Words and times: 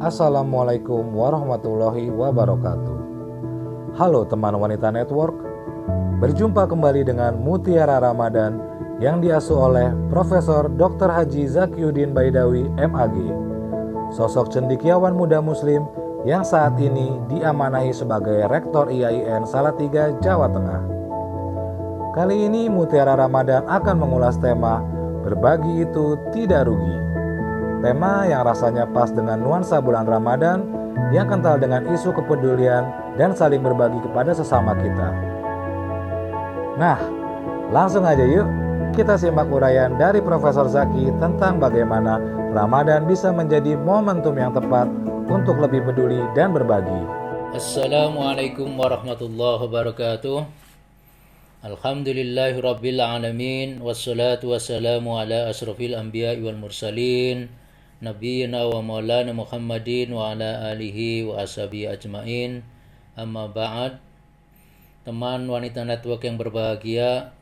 Assalamualaikum 0.00 1.12
warahmatullahi 1.12 2.08
wabarakatuh. 2.08 2.96
Halo 4.00 4.24
teman 4.24 4.56
wanita 4.56 4.88
network, 4.88 5.36
berjumpa 6.24 6.64
kembali 6.72 7.04
dengan 7.04 7.36
Mutiara 7.36 8.00
Ramadan 8.00 8.64
yang 8.96 9.20
diasuh 9.20 9.60
oleh 9.60 9.92
Profesor 10.08 10.72
Dr. 10.72 11.12
Haji 11.12 11.44
Zakiuddin 11.52 12.16
Baidawi 12.16 12.64
MAG, 12.80 13.12
sosok 14.16 14.48
cendikiawan 14.48 15.12
muda 15.12 15.44
muslim 15.44 15.84
yang 16.24 16.48
saat 16.48 16.80
ini 16.80 17.20
diamanahi 17.28 17.92
sebagai 17.92 18.48
Rektor 18.48 18.88
IAIN 18.88 19.44
Salatiga, 19.44 20.16
Jawa 20.24 20.48
Tengah. 20.48 20.82
Kali 22.16 22.48
ini 22.48 22.72
Mutiara 22.72 23.20
Ramadan 23.20 23.68
akan 23.68 24.00
mengulas 24.00 24.40
tema 24.40 24.80
Berbagi 25.20 25.84
itu 25.84 26.16
tidak 26.32 26.64
rugi 26.72 27.09
Tema 27.80 28.28
yang 28.28 28.44
rasanya 28.44 28.84
pas 28.92 29.08
dengan 29.08 29.40
nuansa 29.40 29.80
bulan 29.80 30.04
Ramadan 30.04 30.68
yang 31.16 31.32
kental 31.32 31.56
dengan 31.56 31.88
isu 31.88 32.12
kepedulian 32.12 32.84
dan 33.16 33.32
saling 33.32 33.64
berbagi 33.64 33.96
kepada 34.04 34.36
sesama 34.36 34.76
kita. 34.76 35.08
Nah, 36.76 37.00
langsung 37.72 38.04
aja 38.04 38.20
yuk 38.20 38.44
kita 38.92 39.16
simak 39.16 39.48
uraian 39.48 39.96
dari 39.96 40.20
Profesor 40.20 40.68
Zaki 40.68 41.08
tentang 41.24 41.56
bagaimana 41.56 42.20
Ramadan 42.52 43.08
bisa 43.08 43.32
menjadi 43.32 43.80
momentum 43.80 44.36
yang 44.36 44.52
tepat 44.52 44.84
untuk 45.32 45.56
lebih 45.56 45.80
peduli 45.88 46.20
dan 46.36 46.52
berbagi. 46.52 47.00
Assalamualaikum 47.56 48.76
warahmatullahi 48.76 49.64
wabarakatuh. 49.64 50.44
Alhamdulillahirrabbilalamin 51.64 53.80
Wassalatu 53.80 54.52
wassalamu 54.52 55.16
ala 55.16 55.48
asrafil 55.48 55.96
anbiya 55.96 56.36
wal 56.44 56.60
mursalin 56.60 57.59
Muhammadin 59.36 60.08
wa 60.08 60.32
ala 60.32 60.72
alihi 60.72 61.28
wa 61.28 61.44
ashabi 61.44 61.84
ajmain. 61.84 62.64
Amma 63.12 63.52
ba'd. 63.52 64.00
Teman 65.04 65.44
wanita 65.44 65.84
network 65.84 66.24
yang 66.24 66.40
berbahagia 66.40 67.36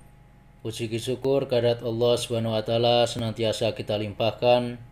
puji 0.59 0.91
syukur 0.99 1.47
kehadirat 1.47 1.87
Allah 1.87 2.19
Subhanahu 2.19 2.59
wa 2.59 2.63
taala 2.67 3.07
senantiasa 3.07 3.71
kita 3.79 3.95
limpahkan. 4.03 4.83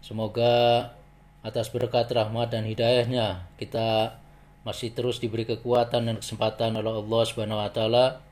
Semoga 0.00 0.88
atas 1.44 1.68
berkat 1.68 2.08
rahmat 2.08 2.56
dan 2.56 2.64
hidayahnya 2.64 3.44
kita 3.60 4.16
masih 4.64 4.92
terus 4.96 5.20
diberi 5.20 5.44
kekuatan 5.44 6.08
dan 6.08 6.16
kesempatan 6.16 6.80
oleh 6.80 6.96
Allah 6.96 7.22
Subhanahu 7.28 7.60
wa 7.60 7.68
taala 7.68 8.24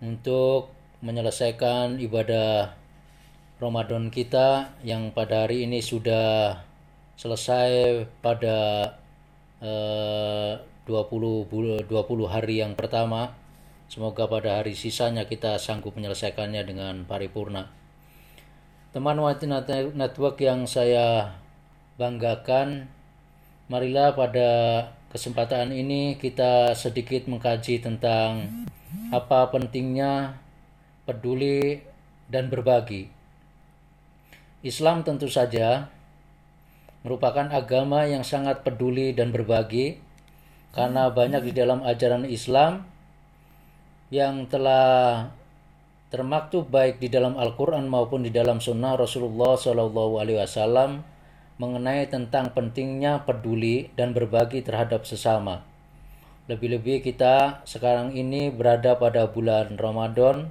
untuk 0.00 0.72
menyelesaikan 1.04 2.00
ibadah 2.00 2.79
Ramadan 3.60 4.08
kita 4.08 4.72
yang 4.80 5.12
pada 5.12 5.44
hari 5.44 5.68
ini 5.68 5.84
sudah 5.84 6.64
selesai 7.20 8.08
pada 8.24 8.88
eh, 9.60 10.56
20 10.88 11.84
20 11.84 11.84
hari 12.24 12.64
yang 12.64 12.72
pertama. 12.72 13.36
Semoga 13.92 14.24
pada 14.32 14.64
hari 14.64 14.72
sisanya 14.72 15.28
kita 15.28 15.60
sanggup 15.60 15.92
menyelesaikannya 15.92 16.64
dengan 16.64 17.04
paripurna. 17.04 17.68
Teman 18.96 19.20
wanita 19.20 19.92
network 19.92 20.40
yang 20.40 20.64
saya 20.64 21.36
banggakan, 22.00 22.88
marilah 23.68 24.16
pada 24.16 24.50
kesempatan 25.12 25.68
ini 25.76 26.16
kita 26.16 26.72
sedikit 26.72 27.28
mengkaji 27.28 27.84
tentang 27.84 28.64
apa 29.12 29.52
pentingnya 29.52 30.40
peduli 31.04 31.84
dan 32.32 32.48
berbagi 32.48 33.19
Islam 34.60 35.00
tentu 35.00 35.24
saja 35.24 35.88
merupakan 37.00 37.48
agama 37.48 38.04
yang 38.04 38.20
sangat 38.20 38.60
peduli 38.60 39.16
dan 39.16 39.32
berbagi 39.32 39.96
karena 40.76 41.08
banyak 41.08 41.48
di 41.48 41.52
dalam 41.56 41.80
ajaran 41.80 42.28
Islam 42.28 42.84
yang 44.12 44.44
telah 44.52 45.32
termaktub 46.12 46.68
baik 46.68 47.00
di 47.00 47.08
dalam 47.08 47.40
Al-Quran 47.40 47.88
maupun 47.88 48.20
di 48.20 48.28
dalam 48.28 48.60
Sunnah 48.60 49.00
Rasulullah 49.00 49.56
Wasallam 49.56 51.06
mengenai 51.56 52.10
tentang 52.12 52.52
pentingnya 52.52 53.24
peduli 53.24 53.88
dan 53.96 54.12
berbagi 54.12 54.60
terhadap 54.60 55.08
sesama. 55.08 55.64
Lebih-lebih 56.50 57.06
kita 57.06 57.62
sekarang 57.62 58.12
ini 58.12 58.50
berada 58.50 58.98
pada 58.98 59.30
bulan 59.30 59.78
Ramadan 59.78 60.50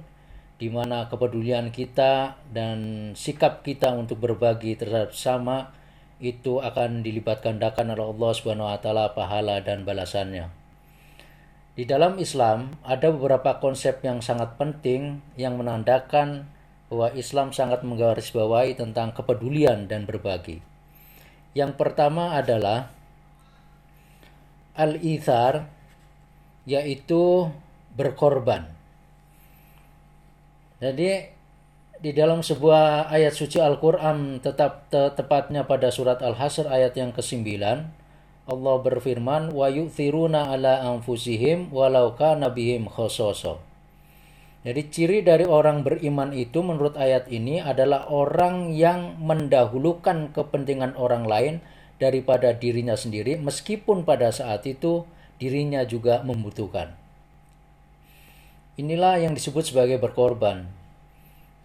di 0.60 0.68
mana 0.68 1.08
kepedulian 1.08 1.72
kita 1.72 2.36
dan 2.52 3.10
sikap 3.16 3.64
kita 3.64 3.96
untuk 3.96 4.20
berbagi 4.20 4.76
terhadap 4.76 5.16
sama 5.16 5.72
itu 6.20 6.60
akan 6.60 7.00
dilipat 7.00 7.40
gandakan 7.40 7.96
oleh 7.96 8.04
Allah 8.12 8.30
Subhanahu 8.36 8.68
wa 8.68 8.76
taala 8.76 9.16
pahala 9.16 9.64
dan 9.64 9.88
balasannya. 9.88 10.52
Di 11.72 11.88
dalam 11.88 12.20
Islam 12.20 12.76
ada 12.84 13.08
beberapa 13.08 13.56
konsep 13.56 14.04
yang 14.04 14.20
sangat 14.20 14.60
penting 14.60 15.24
yang 15.40 15.56
menandakan 15.56 16.44
bahwa 16.92 17.08
Islam 17.16 17.56
sangat 17.56 17.80
menggarisbawahi 17.80 18.76
tentang 18.76 19.16
kepedulian 19.16 19.88
dan 19.88 20.04
berbagi. 20.04 20.60
Yang 21.56 21.80
pertama 21.80 22.36
adalah 22.36 22.92
al-ithar 24.76 25.72
yaitu 26.68 27.48
berkorban. 27.96 28.79
Jadi 30.80 31.28
di 32.00 32.10
dalam 32.16 32.40
sebuah 32.40 33.12
ayat 33.12 33.36
suci 33.36 33.60
Al-Quran 33.60 34.40
tetap 34.40 34.88
te 34.88 35.12
tepatnya 35.12 35.68
pada 35.68 35.92
surat 35.92 36.24
Al-Hasr 36.24 36.72
ayat 36.72 36.96
yang 36.96 37.12
ke-9 37.12 37.44
Allah 38.48 38.76
berfirman 38.80 39.52
wa 39.52 39.68
yu'thiruna 39.68 40.48
ala 40.48 40.80
anfusihim 40.88 41.68
walau 41.68 42.16
kana 42.16 42.48
bihim 42.48 42.88
khososo. 42.88 43.60
Jadi 44.64 44.88
ciri 44.88 45.18
dari 45.20 45.44
orang 45.44 45.84
beriman 45.84 46.32
itu 46.32 46.64
menurut 46.64 46.96
ayat 46.96 47.28
ini 47.28 47.60
adalah 47.60 48.08
orang 48.08 48.72
yang 48.72 49.20
mendahulukan 49.20 50.32
kepentingan 50.32 50.96
orang 50.96 51.24
lain 51.28 51.54
daripada 52.00 52.56
dirinya 52.56 52.96
sendiri 52.96 53.36
meskipun 53.36 54.08
pada 54.08 54.32
saat 54.32 54.64
itu 54.64 55.04
dirinya 55.36 55.84
juga 55.84 56.24
membutuhkan. 56.24 56.99
Inilah 58.80 59.20
yang 59.20 59.36
disebut 59.36 59.68
sebagai 59.68 60.00
berkorban. 60.00 60.64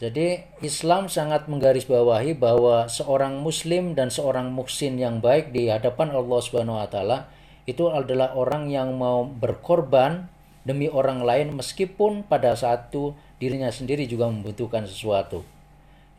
Jadi 0.03 0.43
Islam 0.59 1.07
sangat 1.07 1.47
menggarisbawahi 1.47 2.35
bahwa 2.35 2.91
seorang 2.91 3.39
muslim 3.39 3.95
dan 3.95 4.11
seorang 4.11 4.51
muksin 4.51 4.99
yang 4.99 5.23
baik 5.23 5.55
di 5.55 5.71
hadapan 5.71 6.11
Allah 6.11 6.39
Subhanahu 6.43 6.75
wa 6.75 6.89
taala 6.91 7.31
itu 7.63 7.87
adalah 7.87 8.35
orang 8.35 8.67
yang 8.67 8.99
mau 8.99 9.23
berkorban 9.23 10.27
demi 10.67 10.91
orang 10.91 11.23
lain 11.23 11.55
meskipun 11.55 12.27
pada 12.27 12.51
saat 12.59 12.91
itu 12.91 13.15
dirinya 13.39 13.71
sendiri 13.71 14.03
juga 14.11 14.27
membutuhkan 14.27 14.83
sesuatu. 14.83 15.47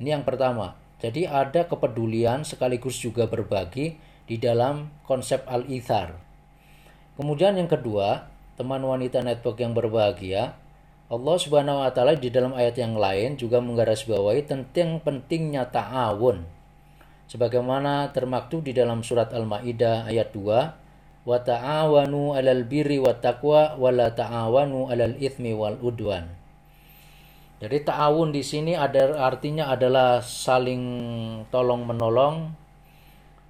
Ini 0.01 0.17
yang 0.17 0.25
pertama. 0.25 0.81
Jadi 0.97 1.29
ada 1.29 1.69
kepedulian 1.69 2.49
sekaligus 2.49 2.97
juga 2.97 3.29
berbagi 3.29 4.01
di 4.25 4.41
dalam 4.41 4.89
konsep 5.05 5.45
al-ithar. 5.45 6.17
Kemudian 7.21 7.61
yang 7.61 7.69
kedua, 7.69 8.33
teman 8.57 8.81
wanita 8.81 9.21
network 9.21 9.61
yang 9.61 9.77
berbahagia, 9.77 10.57
Allah 11.07 11.39
Subhanahu 11.39 11.87
wa 11.87 11.91
taala 11.95 12.19
di 12.19 12.35
dalam 12.35 12.51
ayat 12.51 12.83
yang 12.83 12.99
lain 12.99 13.39
juga 13.39 13.63
menggarisbawahi 13.63 14.43
tentang 14.43 14.99
pentingnya 14.99 15.71
ta'awun. 15.71 16.43
Sebagaimana 17.31 18.11
termaktub 18.11 18.67
di 18.67 18.75
dalam 18.75 19.07
surat 19.07 19.31
Al-Maidah 19.31 20.11
ayat 20.11 20.35
2, 20.35 20.43
wa 21.31 21.39
ta'awanu 21.39 22.35
'alal 22.35 22.67
birri 22.67 22.99
wat 22.99 23.23
taqwa 23.23 23.79
wa 23.79 23.91
la 23.95 24.11
ta'awanu 24.11 24.91
'alal 24.91 25.15
itsmi 25.23 25.55
wal 25.55 25.79
udwan. 25.79 26.27
Jadi 27.63 27.87
ta'awun 27.87 28.35
di 28.35 28.43
sini 28.43 28.75
ada 28.75 29.23
artinya 29.23 29.71
adalah 29.71 30.19
saling 30.27 30.83
tolong 31.55 31.87
menolong, 31.87 32.51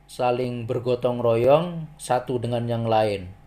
saling 0.05 0.69
bergotong 0.69 1.25
royong 1.25 1.89
satu 1.97 2.37
dengan 2.37 2.69
yang 2.69 2.85
lain 2.85 3.46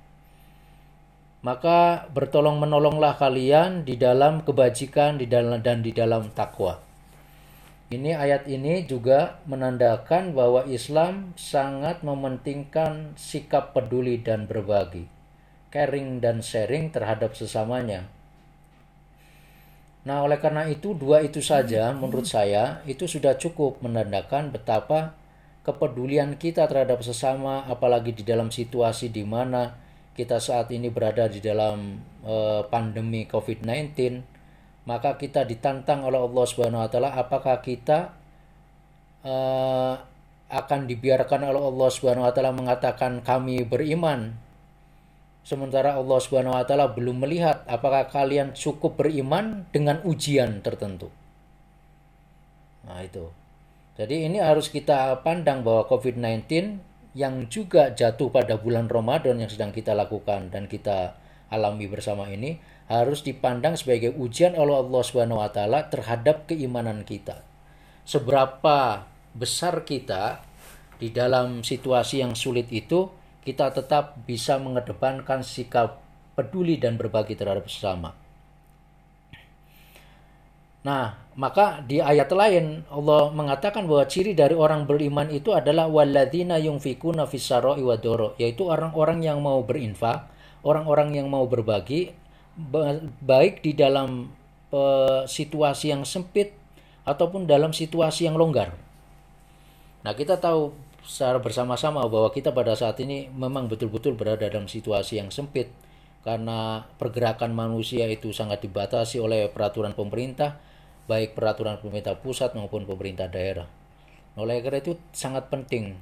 maka 1.40 2.12
bertolong 2.12 2.60
menolonglah 2.60 3.16
kalian 3.16 3.88
di 3.88 3.96
dalam 3.96 4.44
kebajikan 4.44 5.16
di 5.16 5.28
dalam 5.32 5.64
dan 5.64 5.80
di 5.80 5.96
dalam 5.96 6.28
takwa. 6.36 6.84
Ini 7.90 8.14
ayat 8.14 8.46
ini 8.46 8.86
juga 8.86 9.42
menandakan 9.50 10.38
bahwa 10.38 10.62
Islam 10.70 11.34
sangat 11.34 12.06
mementingkan 12.06 13.18
sikap 13.18 13.74
peduli 13.74 14.22
dan 14.22 14.46
berbagi, 14.46 15.10
caring 15.74 16.22
dan 16.22 16.46
sharing 16.46 16.94
terhadap 16.94 17.34
sesamanya. 17.34 18.06
Nah, 20.06 20.22
oleh 20.22 20.38
karena 20.38 20.70
itu 20.70 20.94
dua 20.94 21.26
itu 21.26 21.42
saja 21.42 21.90
menurut 21.98 22.30
saya 22.30 22.86
itu 22.86 23.10
sudah 23.10 23.42
cukup 23.42 23.82
menandakan 23.82 24.54
betapa 24.54 25.18
kepedulian 25.66 26.38
kita 26.38 26.70
terhadap 26.70 27.02
sesama 27.02 27.66
apalagi 27.68 28.14
di 28.14 28.22
dalam 28.22 28.54
situasi 28.54 29.10
di 29.10 29.26
mana 29.26 29.89
kita 30.20 30.44
saat 30.44 30.68
ini 30.76 30.92
berada 30.92 31.32
di 31.32 31.40
dalam 31.40 31.96
uh, 32.28 32.68
pandemi 32.68 33.24
COVID-19, 33.24 33.96
maka 34.84 35.16
kita 35.16 35.48
ditantang 35.48 36.04
oleh 36.04 36.20
Allah 36.20 36.44
Subhanahu 36.44 36.84
wa 36.84 36.90
taala 36.92 37.16
apakah 37.16 37.64
kita 37.64 38.12
uh, 39.24 39.96
akan 40.52 40.80
dibiarkan 40.92 41.48
oleh 41.48 41.64
Allah 41.64 41.88
Subhanahu 41.88 42.28
wa 42.28 42.34
taala 42.36 42.52
mengatakan 42.52 43.24
kami 43.24 43.64
beriman 43.64 44.36
sementara 45.48 45.96
Allah 45.96 46.20
Subhanahu 46.20 46.52
wa 46.52 46.68
taala 46.68 46.92
belum 46.92 47.24
melihat 47.24 47.64
apakah 47.64 48.12
kalian 48.12 48.52
cukup 48.52 49.00
beriman 49.00 49.72
dengan 49.72 50.04
ujian 50.04 50.60
tertentu. 50.60 51.08
Nah, 52.84 53.00
itu. 53.08 53.32
Jadi 53.96 54.28
ini 54.28 54.44
harus 54.44 54.68
kita 54.68 55.24
pandang 55.24 55.64
bahwa 55.64 55.88
COVID-19 55.88 56.44
yang 57.18 57.50
juga 57.50 57.90
jatuh 57.94 58.30
pada 58.30 58.62
bulan 58.62 58.86
Ramadan 58.86 59.42
yang 59.42 59.50
sedang 59.50 59.74
kita 59.74 59.98
lakukan 59.98 60.54
dan 60.54 60.70
kita 60.70 61.18
alami 61.50 61.90
bersama 61.90 62.30
ini 62.30 62.62
harus 62.90 63.26
dipandang 63.26 63.78
sebagai 63.78 64.14
ujian 64.18 64.58
oleh 64.58 64.82
Allah 64.82 65.02
Subhanahu 65.02 65.42
wa 65.42 65.50
taala 65.50 65.90
terhadap 65.90 66.50
keimanan 66.50 67.06
kita. 67.06 67.42
Seberapa 68.06 69.06
besar 69.34 69.86
kita 69.86 70.42
di 70.98 71.14
dalam 71.14 71.62
situasi 71.62 72.26
yang 72.26 72.34
sulit 72.34 72.70
itu 72.74 73.10
kita 73.46 73.74
tetap 73.74 74.18
bisa 74.26 74.58
mengedepankan 74.58 75.46
sikap 75.46 76.02
peduli 76.34 76.78
dan 76.78 76.98
berbagi 76.98 77.34
terhadap 77.38 77.66
sesama. 77.70 78.14
Nah, 80.80 81.29
maka 81.40 81.80
di 81.88 82.04
ayat 82.04 82.28
lain 82.36 82.84
Allah 82.92 83.32
mengatakan 83.32 83.88
bahwa 83.88 84.04
ciri 84.12 84.36
dari 84.36 84.52
orang 84.52 84.84
beriman 84.84 85.32
itu 85.32 85.56
adalah 85.56 85.88
walladzina 85.88 86.60
yunfikuna 86.60 87.24
fis-sarai 87.32 87.80
yaitu 88.36 88.68
orang-orang 88.68 89.24
yang 89.24 89.40
mau 89.40 89.64
berinfak, 89.64 90.28
orang-orang 90.68 91.16
yang 91.16 91.32
mau 91.32 91.48
berbagi 91.48 92.12
baik 93.24 93.64
di 93.64 93.72
dalam 93.72 94.36
uh, 94.76 95.24
situasi 95.24 95.96
yang 95.96 96.04
sempit 96.04 96.52
ataupun 97.08 97.48
dalam 97.48 97.72
situasi 97.72 98.28
yang 98.28 98.36
longgar. 98.36 98.76
Nah, 100.04 100.12
kita 100.12 100.44
tahu 100.44 100.76
secara 101.08 101.40
bersama-sama 101.40 102.04
bahwa 102.12 102.28
kita 102.36 102.52
pada 102.52 102.76
saat 102.76 103.00
ini 103.00 103.32
memang 103.32 103.72
betul-betul 103.72 104.20
berada 104.20 104.44
dalam 104.44 104.68
situasi 104.68 105.24
yang 105.24 105.32
sempit 105.32 105.72
karena 106.28 106.84
pergerakan 107.00 107.56
manusia 107.56 108.12
itu 108.12 108.36
sangat 108.36 108.60
dibatasi 108.60 109.24
oleh 109.24 109.48
peraturan 109.48 109.96
pemerintah 109.96 110.60
baik 111.10 111.34
peraturan 111.34 111.82
pemerintah 111.82 112.14
pusat 112.22 112.54
maupun 112.54 112.86
pemerintah 112.86 113.26
daerah. 113.26 113.66
Oleh 114.38 114.62
karena 114.62 114.78
itu 114.78 114.94
sangat 115.10 115.50
penting 115.50 115.98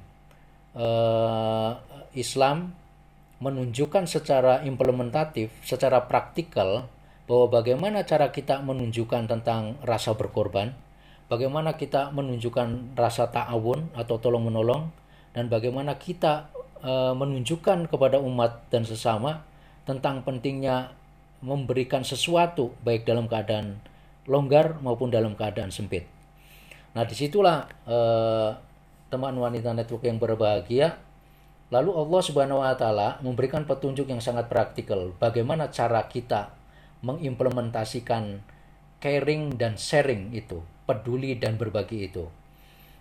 uh, 0.76 1.80
Islam 2.12 2.76
menunjukkan 3.40 4.04
secara 4.04 4.60
implementatif, 4.68 5.48
secara 5.64 6.04
praktikal 6.04 6.90
bahwa 7.24 7.60
bagaimana 7.62 8.04
cara 8.04 8.28
kita 8.28 8.60
menunjukkan 8.60 9.30
tentang 9.30 9.80
rasa 9.80 10.12
berkorban, 10.12 10.76
bagaimana 11.32 11.80
kita 11.80 12.12
menunjukkan 12.12 12.98
rasa 12.98 13.32
ta'awun 13.32 13.96
atau 13.96 14.20
tolong 14.20 14.44
menolong, 14.44 14.90
dan 15.32 15.46
bagaimana 15.46 15.96
kita 15.96 16.50
uh, 16.82 17.14
menunjukkan 17.14 17.88
kepada 17.88 18.18
umat 18.20 18.66
dan 18.68 18.82
sesama 18.84 19.46
tentang 19.86 20.20
pentingnya 20.26 20.92
memberikan 21.38 22.02
sesuatu 22.02 22.74
baik 22.82 23.06
dalam 23.06 23.30
keadaan 23.30 23.78
longgar 24.28 24.78
maupun 24.84 25.08
dalam 25.08 25.34
keadaan 25.34 25.72
sempit. 25.72 26.04
Nah 26.92 27.02
di 27.08 27.16
situlah 27.16 27.66
eh, 27.88 28.50
teman 29.08 29.34
wanita 29.34 29.72
network 29.72 30.04
yang 30.04 30.20
berbahagia. 30.20 31.00
Lalu 31.68 31.92
Allah 31.92 32.20
Subhanahu 32.24 32.64
Wa 32.64 32.76
Taala 32.80 33.20
memberikan 33.20 33.68
petunjuk 33.68 34.08
yang 34.08 34.24
sangat 34.24 34.48
praktikal. 34.48 35.12
Bagaimana 35.20 35.68
cara 35.68 36.00
kita 36.08 36.52
mengimplementasikan 37.04 38.40
caring 39.04 39.60
dan 39.60 39.76
sharing 39.76 40.32
itu, 40.32 40.64
peduli 40.88 41.36
dan 41.36 41.60
berbagi 41.60 42.08
itu. 42.08 42.24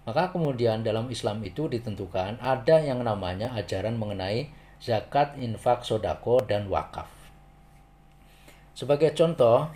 Maka 0.04 0.32
kemudian 0.32 0.84
dalam 0.84 1.08
Islam 1.12 1.44
itu 1.44 1.68
ditentukan 1.68 2.40
ada 2.40 2.80
yang 2.80 3.04
namanya 3.04 3.52
ajaran 3.56 4.00
mengenai 4.00 4.48
zakat, 4.80 5.36
infak, 5.40 5.84
sodako, 5.84 6.40
dan 6.44 6.72
wakaf. 6.72 7.10
Sebagai 8.78 9.12
contoh, 9.18 9.68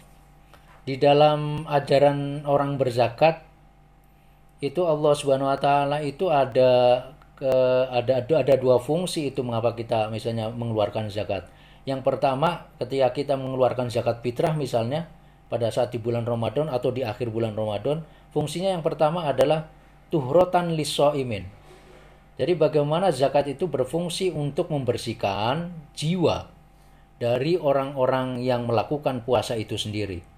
di 0.81 0.98
dalam 0.98 1.69
ajaran 1.69 2.42
orang 2.50 2.81
berzakat 2.81 3.45
itu 4.62 4.81
Allah 4.86 5.13
Subhanahu 5.13 5.50
wa 5.50 5.57
taala 5.57 6.01
itu 6.06 6.30
ada 6.30 7.06
ke, 7.33 7.54
ada 7.89 8.22
ada 8.22 8.54
dua 8.57 8.78
fungsi 8.78 9.33
itu 9.33 9.42
mengapa 9.42 9.74
kita 9.74 10.13
misalnya 10.13 10.54
mengeluarkan 10.54 11.10
zakat. 11.10 11.50
Yang 11.86 12.06
pertama 12.06 12.69
ketika 12.78 13.10
kita 13.10 13.33
mengeluarkan 13.38 13.89
zakat 13.89 14.22
fitrah 14.22 14.54
misalnya 14.54 15.10
pada 15.50 15.74
saat 15.74 15.89
di 15.89 15.98
bulan 15.98 16.24
Ramadan 16.30 16.69
atau 16.69 16.94
di 16.94 17.01
akhir 17.01 17.34
bulan 17.34 17.57
Ramadan, 17.57 18.06
fungsinya 18.30 18.69
yang 18.69 18.86
pertama 18.86 19.25
adalah 19.25 19.66
tuhrotan 20.13 20.77
imin. 20.77 21.50
Jadi 22.38 22.54
bagaimana 22.57 23.10
zakat 23.10 23.50
itu 23.50 23.66
berfungsi 23.66 24.30
untuk 24.34 24.69
membersihkan 24.69 25.74
jiwa 25.98 26.50
dari 27.18 27.57
orang-orang 27.57 28.42
yang 28.42 28.66
melakukan 28.66 29.22
puasa 29.25 29.57
itu 29.57 29.77
sendiri. 29.77 30.31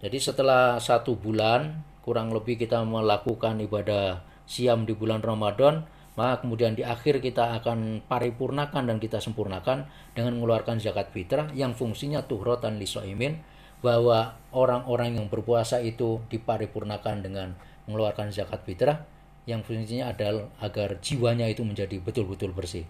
Jadi 0.00 0.16
setelah 0.16 0.80
satu 0.80 1.12
bulan 1.12 1.76
kurang 2.00 2.32
lebih 2.32 2.56
kita 2.56 2.80
melakukan 2.88 3.60
ibadah 3.60 4.24
siam 4.48 4.88
di 4.88 4.96
bulan 4.96 5.20
Ramadan, 5.20 5.84
maka 6.16 6.40
kemudian 6.40 6.72
di 6.72 6.80
akhir 6.80 7.20
kita 7.20 7.60
akan 7.60 8.08
paripurnakan 8.08 8.88
dan 8.88 8.96
kita 8.96 9.20
sempurnakan 9.20 9.84
dengan 10.16 10.40
mengeluarkan 10.40 10.80
zakat 10.80 11.12
fitrah 11.12 11.52
yang 11.52 11.76
fungsinya 11.76 12.24
tuhrotan 12.24 12.80
lisoimin 12.80 13.44
bahwa 13.84 14.40
orang-orang 14.56 15.20
yang 15.20 15.28
berpuasa 15.28 15.84
itu 15.84 16.24
diparipurnakan 16.32 17.20
dengan 17.20 17.52
mengeluarkan 17.84 18.32
zakat 18.32 18.64
fitrah 18.64 19.04
yang 19.44 19.60
fungsinya 19.60 20.16
adalah 20.16 20.48
agar 20.64 20.96
jiwanya 21.04 21.44
itu 21.44 21.60
menjadi 21.60 22.00
betul-betul 22.00 22.56
bersih. 22.56 22.88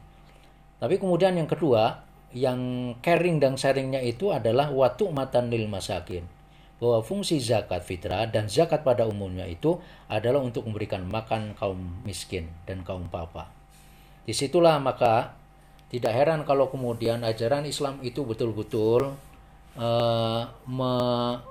Tapi 0.78 0.94
kemudian 1.02 1.34
yang 1.34 1.50
kedua, 1.50 2.06
yang 2.30 2.94
caring 3.02 3.42
dan 3.42 3.58
sharingnya 3.58 3.98
itu 3.98 4.30
adalah 4.30 4.70
watu 4.70 5.10
matan 5.10 5.50
lil 5.50 5.66
masakin 5.66 6.39
bahwa 6.80 7.04
fungsi 7.04 7.36
zakat 7.38 7.84
fitrah 7.84 8.24
dan 8.24 8.48
zakat 8.48 8.80
pada 8.80 9.04
umumnya 9.04 9.44
itu 9.44 9.76
adalah 10.08 10.40
untuk 10.40 10.64
memberikan 10.64 11.04
makan 11.04 11.52
kaum 11.54 12.00
miskin 12.08 12.48
dan 12.64 12.80
kaum 12.80 13.12
papa. 13.12 13.52
Di 14.24 14.32
situlah 14.32 14.80
maka 14.80 15.36
tidak 15.92 16.16
heran 16.16 16.48
kalau 16.48 16.72
kemudian 16.72 17.20
ajaran 17.20 17.68
Islam 17.68 18.00
itu 18.00 18.24
betul-betul 18.24 19.12
uh, 19.76 20.42
me 20.64 20.94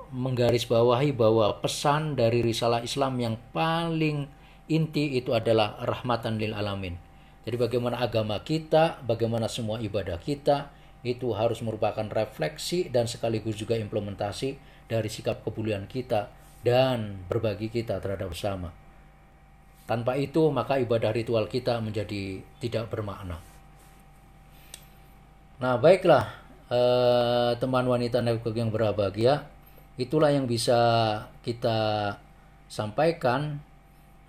menggarisbawahi 0.10 1.14
bahwa 1.14 1.62
pesan 1.62 2.18
dari 2.18 2.42
risalah 2.42 2.82
Islam 2.82 3.22
yang 3.22 3.36
paling 3.54 4.26
inti 4.66 5.14
itu 5.14 5.38
adalah 5.38 5.78
rahmatan 5.86 6.42
lil 6.42 6.58
alamin. 6.58 6.98
Jadi 7.46 7.56
bagaimana 7.58 8.02
agama 8.02 8.42
kita, 8.42 9.02
bagaimana 9.06 9.46
semua 9.46 9.78
ibadah 9.78 10.18
kita 10.18 10.74
itu 11.04 11.32
harus 11.32 11.64
merupakan 11.64 12.04
refleksi 12.12 12.92
dan 12.92 13.08
sekaligus 13.08 13.56
juga 13.56 13.80
implementasi 13.80 14.60
dari 14.92 15.08
sikap 15.08 15.46
kepedulian 15.48 15.88
kita 15.88 16.28
dan 16.60 17.24
berbagi 17.32 17.72
kita 17.72 18.04
terhadap 18.04 18.36
bersama. 18.36 18.74
Tanpa 19.88 20.20
itu, 20.20 20.52
maka 20.54 20.78
ibadah 20.78 21.10
ritual 21.16 21.50
kita 21.50 21.80
menjadi 21.82 22.44
tidak 22.62 22.92
bermakna. 22.92 23.42
Nah, 25.60 25.76
baiklah, 25.80 26.30
eh, 26.70 27.52
teman 27.58 27.88
wanita 27.88 28.22
network 28.22 28.54
yang 28.54 28.70
berbahagia, 28.70 29.48
itulah 29.98 30.30
yang 30.30 30.46
bisa 30.46 30.78
kita 31.42 32.14
sampaikan 32.70 33.58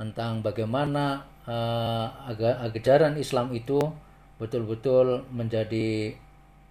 tentang 0.01 0.41
bagaimana 0.41 1.27
eh, 1.51 2.07
ajaran 2.71 3.19
Islam 3.19 3.51
itu 3.51 3.79
betul-betul 4.41 5.29
menjadi 5.35 6.15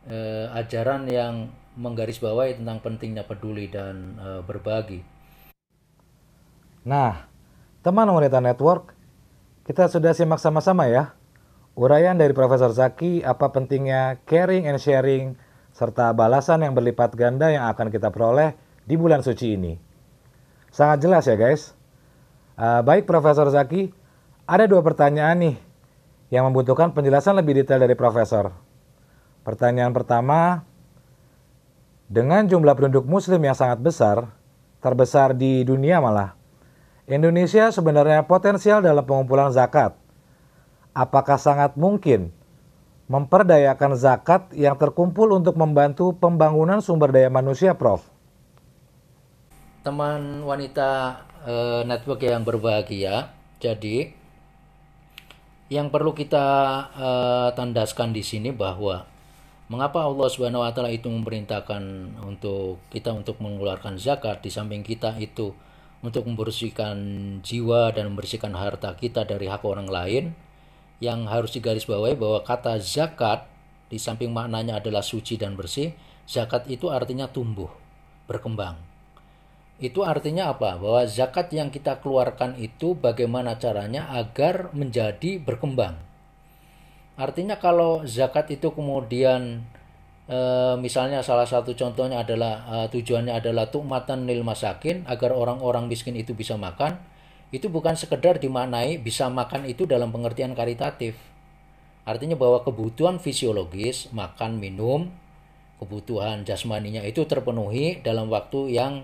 eh, 0.07 0.47
ajaran 0.55 1.09
yang 1.09 1.51
menggarisbawahi 1.79 2.59
tentang 2.59 2.83
pentingnya 2.83 3.23
peduli 3.23 3.71
dan 3.71 4.19
e, 4.19 4.29
berbagi. 4.43 4.99
Nah, 6.83 7.23
teman 7.79 8.11
wanita 8.11 8.43
network, 8.43 8.91
kita 9.63 9.87
sudah 9.87 10.11
simak 10.11 10.43
sama-sama 10.43 10.91
ya 10.91 11.15
uraian 11.79 12.19
dari 12.19 12.35
Profesor 12.35 12.75
Zaki 12.75 13.23
apa 13.23 13.55
pentingnya 13.55 14.19
caring 14.27 14.67
and 14.67 14.83
sharing 14.83 15.39
serta 15.71 16.11
balasan 16.11 16.67
yang 16.67 16.75
berlipat 16.75 17.15
ganda 17.15 17.47
yang 17.47 17.71
akan 17.71 17.87
kita 17.87 18.11
peroleh 18.11 18.59
di 18.83 18.99
bulan 18.99 19.23
suci 19.23 19.55
ini. 19.55 19.79
Sangat 20.75 21.07
jelas 21.07 21.23
ya 21.23 21.39
guys. 21.39 21.71
Uh, 22.59 22.83
baik 22.83 23.07
Profesor 23.07 23.47
Zaki, 23.47 23.95
ada 24.43 24.67
dua 24.67 24.83
pertanyaan 24.83 25.39
nih 25.39 25.55
yang 26.27 26.43
membutuhkan 26.51 26.91
penjelasan 26.91 27.39
lebih 27.39 27.63
detail 27.63 27.79
dari 27.79 27.95
Profesor. 27.95 28.51
Pertanyaan 29.41 29.95
pertama, 29.95 30.67
dengan 32.09 32.45
jumlah 32.45 32.75
penduduk 32.75 33.05
muslim 33.07 33.39
yang 33.41 33.55
sangat 33.55 33.79
besar, 33.79 34.29
terbesar 34.83 35.37
di 35.37 35.63
dunia 35.63 36.01
malah, 36.03 36.35
Indonesia 37.09 37.73
sebenarnya 37.73 38.27
potensial 38.29 38.85
dalam 38.85 39.01
pengumpulan 39.01 39.49
zakat. 39.49 39.97
Apakah 40.93 41.41
sangat 41.41 41.73
mungkin 41.73 42.29
memperdayakan 43.09 43.97
zakat 43.97 44.53
yang 44.53 44.77
terkumpul 44.77 45.33
untuk 45.33 45.57
membantu 45.57 46.13
pembangunan 46.13 46.81
sumber 46.83 47.09
daya 47.09 47.33
manusia, 47.33 47.73
Prof? 47.73 48.05
Teman 49.81 50.45
wanita 50.45 51.23
e, 51.47 51.53
network 51.89 52.21
yang 52.21 52.45
berbahagia, 52.45 53.33
jadi 53.57 54.13
yang 55.69 55.93
perlu 55.93 56.17
kita 56.17 56.45
uh, 56.97 57.49
tandaskan 57.53 58.09
di 58.09 58.25
sini 58.25 58.49
bahwa 58.49 59.05
mengapa 59.69 60.01
Allah 60.01 60.27
Subhanahu 60.27 60.65
wa 60.65 60.73
taala 60.73 60.89
itu 60.89 61.07
memerintahkan 61.07 61.81
untuk 62.25 62.81
kita 62.89 63.13
untuk 63.13 63.37
mengeluarkan 63.37 64.01
zakat 64.01 64.41
di 64.41 64.49
samping 64.49 64.81
kita 64.81 65.15
itu 65.21 65.53
untuk 66.01 66.25
membersihkan 66.25 66.97
jiwa 67.45 67.93
dan 67.93 68.09
membersihkan 68.11 68.57
harta 68.57 68.97
kita 68.97 69.29
dari 69.29 69.45
hak 69.45 69.61
orang 69.61 69.85
lain 69.85 70.33
yang 70.99 71.29
harus 71.29 71.53
digarisbawahi 71.53 72.17
bahwa 72.17 72.41
kata 72.41 72.81
zakat 72.81 73.45
di 73.87 74.01
samping 74.01 74.33
maknanya 74.33 74.81
adalah 74.81 75.05
suci 75.05 75.37
dan 75.37 75.53
bersih 75.53 75.93
zakat 76.25 76.65
itu 76.65 76.89
artinya 76.89 77.29
tumbuh 77.29 77.69
berkembang 78.25 78.89
itu 79.79 80.03
artinya 80.03 80.51
apa? 80.51 80.75
Bahwa 80.75 81.07
zakat 81.07 81.55
yang 81.55 81.71
kita 81.71 82.03
keluarkan 82.03 82.59
itu 82.59 82.99
bagaimana 82.99 83.55
caranya 83.55 84.11
agar 84.11 84.75
menjadi 84.75 85.39
berkembang. 85.39 86.08
Artinya 87.19 87.59
kalau 87.59 88.07
zakat 88.07 88.47
itu 88.47 88.71
kemudian 88.71 89.59
e, 90.31 90.39
misalnya 90.79 91.19
salah 91.19 91.43
satu 91.43 91.75
contohnya 91.75 92.23
adalah 92.23 92.63
e, 92.63 92.75
tujuannya 92.95 93.35
adalah 93.35 93.67
tukmatan 93.67 94.23
lil 94.23 94.47
masakin 94.47 95.03
agar 95.03 95.35
orang-orang 95.35 95.91
miskin 95.91 96.15
itu 96.15 96.31
bisa 96.31 96.55
makan, 96.55 96.95
itu 97.51 97.67
bukan 97.67 97.99
sekedar 97.99 98.39
dimaknai 98.39 99.03
bisa 99.03 99.27
makan 99.27 99.67
itu 99.67 99.83
dalam 99.83 100.15
pengertian 100.15 100.55
karitatif. 100.55 101.19
Artinya 102.07 102.39
bahwa 102.39 102.63
kebutuhan 102.63 103.19
fisiologis, 103.19 104.07
makan, 104.15 104.55
minum, 104.55 105.11
kebutuhan 105.83 106.47
jasmaninya 106.47 107.03
itu 107.03 107.27
terpenuhi 107.27 107.99
dalam 107.99 108.31
waktu 108.31 108.79
yang 108.79 109.03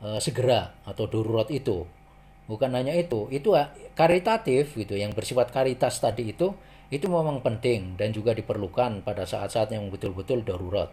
uh, 0.00 0.16
segera 0.22 0.72
atau 0.86 1.10
darurat 1.10 1.50
itu. 1.50 1.84
Bukan 2.48 2.72
hanya 2.72 2.96
itu, 2.96 3.28
itu 3.28 3.52
karitatif 3.92 4.72
gitu 4.72 4.96
yang 4.96 5.12
bersifat 5.12 5.52
karitas 5.52 6.00
tadi 6.00 6.32
itu 6.32 6.56
itu 6.88 7.04
memang 7.04 7.44
penting 7.44 8.00
dan 8.00 8.16
juga 8.16 8.32
diperlukan 8.32 9.04
pada 9.04 9.28
saat-saat 9.28 9.76
yang 9.76 9.92
betul-betul 9.92 10.40
darurat. 10.40 10.88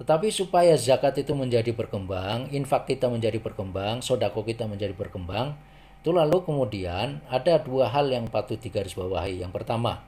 Tetapi 0.00 0.32
supaya 0.32 0.72
zakat 0.80 1.20
itu 1.20 1.36
menjadi 1.36 1.76
berkembang, 1.76 2.48
infak 2.56 2.88
kita 2.88 3.12
menjadi 3.12 3.36
berkembang, 3.36 4.00
sodako 4.00 4.40
kita 4.48 4.64
menjadi 4.64 4.96
berkembang, 4.96 5.60
itu 6.00 6.16
lalu 6.16 6.40
kemudian 6.40 7.20
ada 7.28 7.60
dua 7.60 7.92
hal 7.92 8.08
yang 8.08 8.24
patut 8.32 8.56
digarisbawahi. 8.56 9.44
Yang 9.44 9.52
pertama, 9.60 10.00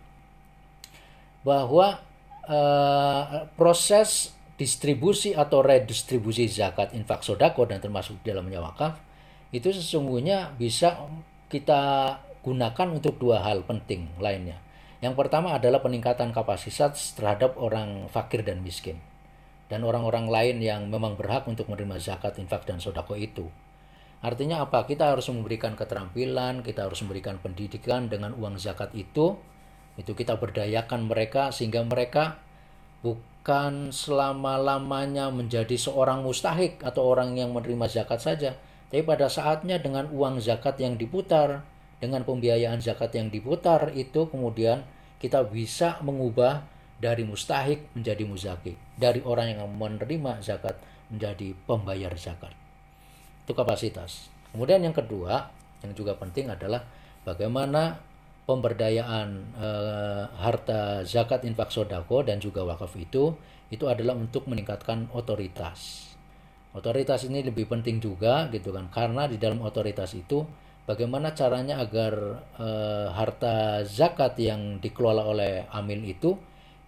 bahwa 1.44 2.00
uh, 2.48 3.44
proses 3.52 4.32
distribusi 4.56 5.36
atau 5.36 5.60
redistribusi 5.60 6.48
zakat 6.48 6.96
infak 6.96 7.20
sodako 7.20 7.68
dan 7.68 7.84
termasuk 7.84 8.16
dalamnya 8.24 8.64
wakaf 8.64 9.11
itu 9.52 9.68
sesungguhnya 9.70 10.56
bisa 10.56 10.98
kita 11.52 12.16
gunakan 12.42 12.88
untuk 12.90 13.20
dua 13.20 13.44
hal 13.44 13.62
penting 13.68 14.08
lainnya. 14.18 14.58
Yang 15.04 15.14
pertama 15.14 15.54
adalah 15.54 15.84
peningkatan 15.84 16.32
kapasitas 16.34 17.14
terhadap 17.14 17.54
orang 17.60 18.10
fakir 18.10 18.42
dan 18.42 18.64
miskin 18.64 18.98
dan 19.72 19.88
orang-orang 19.88 20.28
lain 20.28 20.60
yang 20.60 20.92
memang 20.92 21.16
berhak 21.16 21.48
untuk 21.48 21.64
menerima 21.72 21.96
zakat, 21.96 22.36
infak, 22.36 22.68
dan 22.68 22.76
sodako 22.76 23.16
itu. 23.16 23.48
Artinya 24.20 24.68
apa? 24.68 24.84
Kita 24.84 25.08
harus 25.08 25.32
memberikan 25.32 25.72
keterampilan, 25.72 26.60
kita 26.60 26.84
harus 26.84 27.00
memberikan 27.00 27.40
pendidikan 27.40 28.12
dengan 28.12 28.36
uang 28.36 28.60
zakat 28.60 28.92
itu. 28.92 29.40
Itu 29.96 30.12
kita 30.12 30.36
berdayakan 30.36 31.08
mereka 31.08 31.56
sehingga 31.56 31.80
mereka 31.88 32.36
bukan 33.00 33.96
selama-lamanya 33.96 35.32
menjadi 35.32 35.74
seorang 35.80 36.20
mustahik 36.20 36.84
atau 36.84 37.08
orang 37.08 37.32
yang 37.40 37.56
menerima 37.56 37.88
zakat 37.88 38.20
saja, 38.20 38.60
tapi 38.92 39.08
pada 39.08 39.32
saatnya 39.32 39.80
dengan 39.80 40.04
uang 40.12 40.36
zakat 40.44 40.76
yang 40.76 41.00
diputar, 41.00 41.64
dengan 41.96 42.28
pembiayaan 42.28 42.76
zakat 42.84 43.16
yang 43.16 43.32
diputar 43.32 43.88
itu 43.96 44.28
kemudian 44.28 44.84
kita 45.16 45.48
bisa 45.48 45.96
mengubah 46.04 46.60
dari 47.00 47.24
mustahik 47.24 47.88
menjadi 47.96 48.28
muzaki, 48.28 48.76
dari 49.00 49.24
orang 49.24 49.56
yang 49.56 49.64
menerima 49.64 50.44
zakat 50.44 50.76
menjadi 51.08 51.56
pembayar 51.64 52.12
zakat. 52.20 52.52
Itu 53.48 53.56
kapasitas. 53.56 54.28
Kemudian 54.52 54.84
yang 54.84 54.92
kedua, 54.92 55.48
yang 55.80 55.96
juga 55.96 56.12
penting 56.20 56.52
adalah 56.52 56.84
bagaimana 57.24 57.96
pemberdayaan 58.44 59.56
e, 59.56 59.68
harta 60.36 61.00
zakat 61.08 61.48
infak 61.48 61.72
sodako 61.72 62.28
dan 62.28 62.44
juga 62.44 62.60
wakaf 62.68 62.92
itu 63.00 63.32
itu 63.72 63.88
adalah 63.88 64.12
untuk 64.12 64.44
meningkatkan 64.52 65.08
otoritas. 65.16 66.11
Otoritas 66.72 67.28
ini 67.28 67.44
lebih 67.44 67.68
penting 67.68 68.00
juga 68.00 68.48
gitu 68.48 68.72
kan 68.72 68.88
karena 68.88 69.28
di 69.28 69.36
dalam 69.36 69.60
otoritas 69.60 70.16
itu 70.16 70.40
bagaimana 70.88 71.36
caranya 71.36 71.76
agar 71.84 72.40
e, 72.56 72.68
harta 73.12 73.84
zakat 73.84 74.40
yang 74.40 74.80
dikelola 74.80 75.28
oleh 75.28 75.68
amil 75.68 76.00
itu 76.00 76.32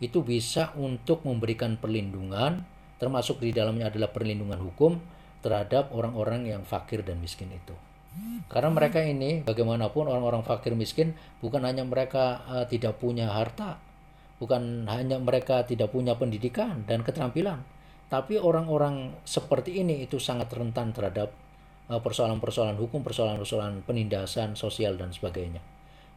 itu 0.01 0.25
bisa 0.25 0.73
untuk 0.81 1.29
memberikan 1.29 1.77
perlindungan 1.77 2.65
termasuk 2.97 3.45
di 3.45 3.53
dalamnya 3.53 3.93
adalah 3.93 4.09
perlindungan 4.09 4.57
hukum 4.57 4.97
terhadap 5.45 5.93
orang-orang 5.93 6.49
yang 6.49 6.63
fakir 6.65 7.05
dan 7.05 7.21
miskin 7.21 7.53
itu. 7.53 7.77
Karena 8.49 8.71
mereka 8.71 9.03
ini 9.03 9.43
bagaimanapun 9.43 10.07
orang-orang 10.07 10.47
fakir 10.47 10.73
miskin 10.79 11.19
bukan 11.43 11.67
hanya 11.67 11.83
mereka 11.85 12.47
uh, 12.47 12.65
tidak 12.65 12.97
punya 13.03 13.29
harta, 13.29 13.77
bukan 14.39 14.87
hanya 14.87 15.19
mereka 15.19 15.67
tidak 15.67 15.91
punya 15.91 16.15
pendidikan 16.15 16.87
dan 16.87 17.03
keterampilan, 17.03 17.61
tapi 18.13 18.37
orang-orang 18.39 19.17
seperti 19.25 19.81
ini 19.81 20.05
itu 20.05 20.21
sangat 20.21 20.53
rentan 20.53 20.93
terhadap 20.93 21.33
eh, 21.91 22.01
persoalan-persoalan 22.01 22.77
hukum, 22.79 23.01
persoalan-persoalan 23.03 23.85
penindasan 23.85 24.55
sosial 24.55 24.97
dan 25.01 25.11
sebagainya. 25.11 25.61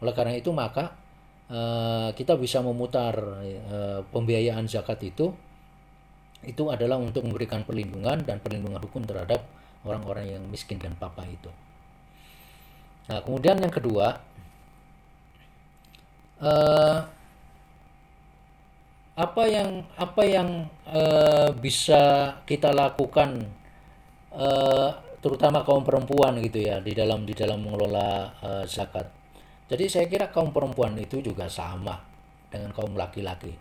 Oleh 0.03 0.13
karena 0.13 0.37
itu 0.37 0.53
maka 0.53 0.93
uh, 1.49 2.13
kita 2.13 2.37
bisa 2.37 2.61
memutar 2.61 3.17
uh, 3.17 4.05
pembiayaan 4.13 4.69
zakat 4.69 5.01
itu 5.01 5.33
itu 6.45 6.63
adalah 6.69 7.01
untuk 7.01 7.25
memberikan 7.25 7.65
perlindungan 7.65 8.21
dan 8.21 8.37
perlindungan 8.37 8.77
hukum 8.77 9.03
terhadap 9.09 9.41
orang-orang 9.81 10.37
yang 10.37 10.43
miskin 10.47 10.77
dan 10.77 10.93
papa 10.93 11.25
itu. 11.25 11.49
Nah, 13.09 13.25
kemudian 13.25 13.57
yang 13.57 13.73
kedua, 13.73 14.21
apa 19.17 19.43
yang 19.49 19.81
apa 19.97 20.23
yang 20.23 20.69
uh, 20.85 21.49
bisa 21.57 22.31
kita 22.45 22.69
lakukan, 22.69 23.49
uh, 24.29 24.93
terutama 25.17 25.65
kaum 25.65 25.81
perempuan 25.81 26.37
gitu 26.45 26.61
ya 26.61 26.77
di 26.77 26.93
dalam 26.93 27.25
di 27.25 27.33
dalam 27.33 27.65
mengelola 27.65 28.37
uh, 28.39 28.63
zakat. 28.69 29.09
Jadi 29.67 29.89
saya 29.89 30.05
kira 30.05 30.29
kaum 30.29 30.53
perempuan 30.53 30.93
itu 31.01 31.19
juga 31.19 31.49
sama 31.49 31.97
dengan 32.47 32.71
kaum 32.71 32.93
laki-laki. 32.93 33.51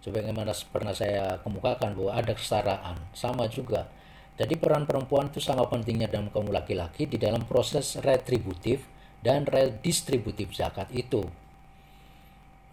Sebagaimana 0.00 0.56
pernah 0.72 0.96
saya 0.96 1.36
kemukakan 1.44 1.94
bahwa 1.94 2.12
ada 2.16 2.32
kesetaraan, 2.32 2.96
sama 3.12 3.46
juga 3.46 3.86
jadi 4.34 4.58
peran 4.58 4.82
perempuan 4.82 5.30
itu 5.30 5.38
sangat 5.38 5.70
pentingnya 5.70 6.10
dalam 6.10 6.26
kaum 6.26 6.50
laki-laki 6.50 7.06
di 7.06 7.22
dalam 7.22 7.46
proses 7.46 7.94
retributif 8.02 8.82
dan 9.22 9.46
redistributif 9.46 10.50
zakat 10.50 10.90
itu. 10.90 11.22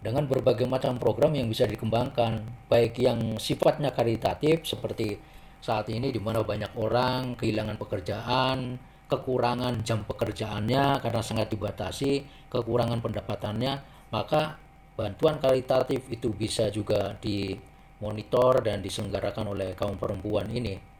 Dengan 0.02 0.26
berbagai 0.26 0.66
macam 0.66 0.98
program 0.98 1.30
yang 1.38 1.46
bisa 1.46 1.62
dikembangkan, 1.62 2.42
baik 2.66 2.98
yang 2.98 3.38
sifatnya 3.38 3.94
karitatif 3.94 4.66
seperti 4.66 5.14
saat 5.62 5.86
ini 5.94 6.10
di 6.10 6.18
mana 6.18 6.42
banyak 6.42 6.74
orang 6.74 7.38
kehilangan 7.38 7.78
pekerjaan, 7.78 8.82
kekurangan 9.06 9.86
jam 9.86 10.02
pekerjaannya 10.02 10.98
karena 10.98 11.22
sangat 11.22 11.54
dibatasi, 11.54 12.26
kekurangan 12.50 12.98
pendapatannya, 12.98 13.78
maka 14.10 14.58
bantuan 14.98 15.38
karitatif 15.38 16.10
itu 16.10 16.34
bisa 16.34 16.66
juga 16.74 17.14
dimonitor 17.22 18.58
dan 18.66 18.82
diselenggarakan 18.82 19.54
oleh 19.54 19.78
kaum 19.78 19.94
perempuan 19.94 20.50
ini 20.50 20.92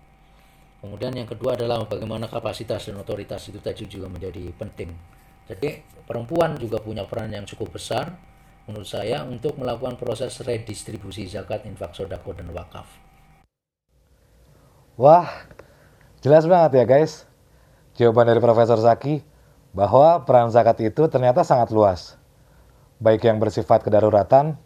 Kemudian 0.83 1.15
yang 1.15 1.31
kedua 1.31 1.55
adalah 1.55 1.87
bagaimana 1.87 2.27
kapasitas 2.27 2.91
dan 2.91 2.99
otoritas 2.99 3.47
itu 3.47 3.63
tadi 3.63 3.87
juga 3.87 4.11
menjadi 4.11 4.51
penting. 4.51 4.91
Jadi 5.47 5.79
perempuan 6.03 6.59
juga 6.59 6.83
punya 6.83 7.07
peran 7.07 7.31
yang 7.31 7.47
cukup 7.47 7.79
besar 7.79 8.11
menurut 8.73 8.89
saya 8.89 9.21
untuk 9.29 9.61
melakukan 9.61 10.01
proses 10.01 10.33
redistribusi 10.41 11.29
zakat, 11.29 11.69
infak, 11.69 11.93
sodako, 11.93 12.33
dan 12.33 12.49
wakaf. 12.57 12.89
Wah, 14.97 15.29
jelas 16.25 16.49
banget 16.49 16.81
ya 16.81 16.85
guys. 16.89 17.29
Jawaban 18.01 18.33
dari 18.33 18.41
Profesor 18.41 18.81
Zaki 18.81 19.21
bahwa 19.77 20.25
peran 20.25 20.49
zakat 20.49 20.81
itu 20.81 21.05
ternyata 21.13 21.45
sangat 21.45 21.69
luas. 21.69 22.17
Baik 22.97 23.29
yang 23.29 23.37
bersifat 23.37 23.85
kedaruratan 23.85 24.57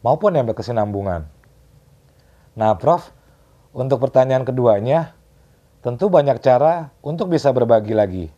maupun 0.00 0.32
yang 0.32 0.48
berkesinambungan. 0.48 1.28
Nah, 2.56 2.72
Prof, 2.80 3.12
untuk 3.76 4.00
pertanyaan 4.00 4.48
keduanya, 4.48 5.12
Tentu 5.82 6.06
banyak 6.06 6.38
cara 6.38 6.94
untuk 7.02 7.34
bisa 7.34 7.50
berbagi 7.50 7.90
lagi. 7.90 8.30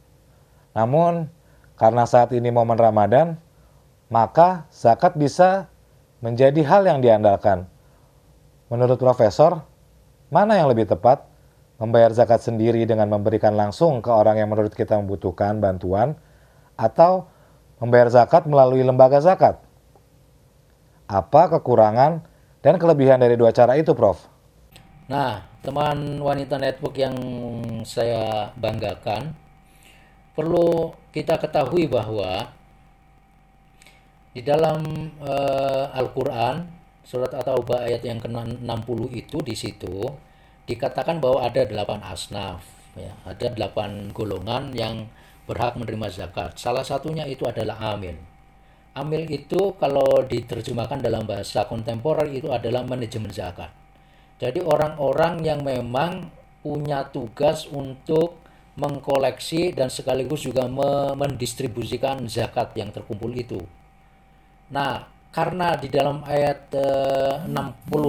Namun, 0.72 1.28
karena 1.76 2.08
saat 2.08 2.32
ini 2.32 2.48
momen 2.48 2.80
Ramadan, 2.80 3.36
maka 4.12 4.68
zakat 4.72 5.16
bisa 5.16 5.68
menjadi 6.24 6.60
hal 6.64 6.88
yang 6.88 7.04
diandalkan. 7.04 7.68
Menurut 8.72 8.96
profesor, 8.96 9.60
mana 10.32 10.56
yang 10.56 10.72
lebih 10.72 10.88
tepat? 10.88 11.28
Membayar 11.74 12.14
zakat 12.14 12.40
sendiri 12.40 12.86
dengan 12.86 13.10
memberikan 13.10 13.52
langsung 13.52 13.98
ke 13.98 14.08
orang 14.08 14.38
yang 14.38 14.48
menurut 14.48 14.72
kita 14.72 14.94
membutuhkan 14.94 15.58
bantuan 15.58 16.14
atau 16.78 17.26
membayar 17.82 18.08
zakat 18.08 18.46
melalui 18.46 18.86
lembaga 18.86 19.18
zakat? 19.20 19.58
Apa 21.10 21.50
kekurangan 21.58 22.24
dan 22.64 22.74
kelebihan 22.80 23.20
dari 23.20 23.36
dua 23.36 23.52
cara 23.52 23.76
itu, 23.76 23.92
Prof? 23.92 24.24
Nah, 25.10 25.44
teman 25.60 26.16
wanita 26.24 26.56
network 26.56 26.96
yang 26.96 27.16
saya 27.84 28.48
banggakan, 28.56 29.36
perlu 30.32 30.96
kita 31.12 31.36
ketahui 31.36 31.84
bahwa 31.90 32.48
di 34.34 34.42
dalam 34.42 34.82
uh, 35.22 35.94
Al-Quran, 35.94 36.66
surat 37.06 37.30
At-Taubah 37.30 37.86
ayat 37.86 38.02
yang 38.02 38.18
ke-60 38.18 39.00
itu 39.14 39.38
di 39.40 39.54
situ 39.54 40.04
dikatakan 40.66 41.22
bahwa 41.22 41.46
ada 41.46 41.62
delapan 41.62 42.02
asnaf, 42.02 42.66
ya, 42.98 43.14
ada 43.24 43.46
delapan 43.54 44.10
golongan 44.10 44.74
yang 44.74 45.06
berhak 45.46 45.78
menerima 45.78 46.10
zakat. 46.10 46.58
Salah 46.58 46.82
satunya 46.82 47.24
itu 47.30 47.46
adalah 47.46 47.94
amil. 47.94 48.18
Amil 48.98 49.30
itu 49.30 49.78
kalau 49.78 50.26
diterjemahkan 50.26 50.98
dalam 50.98 51.24
bahasa 51.24 51.64
kontemporer 51.70 52.30
itu 52.34 52.50
adalah 52.50 52.82
manajemen 52.82 53.30
zakat 53.30 53.70
jadi 54.44 54.60
orang-orang 54.66 55.46
yang 55.46 55.62
memang 55.62 56.28
punya 56.60 57.06
tugas 57.14 57.70
untuk 57.70 58.36
mengkoleksi 58.74 59.70
dan 59.70 59.86
sekaligus 59.86 60.42
juga 60.42 60.66
mendistribusikan 61.14 62.26
zakat 62.26 62.74
yang 62.74 62.90
terkumpul 62.90 63.30
itu. 63.30 63.62
Nah, 64.74 65.06
karena 65.30 65.78
di 65.78 65.86
dalam 65.86 66.26
ayat 66.26 66.74
eh, 66.74 67.46
60 67.46 67.54